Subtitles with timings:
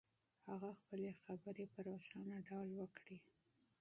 [0.49, 3.17] هغه خپلې خبرې په روښانه ډول وکړې.